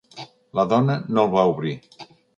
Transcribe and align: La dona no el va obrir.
La 0.59 0.65
dona 0.71 0.95
no 1.17 1.27
el 1.27 1.31
va 1.37 1.47
obrir. 1.53 1.75